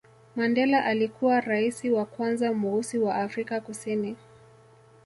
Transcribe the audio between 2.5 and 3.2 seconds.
mweusi wa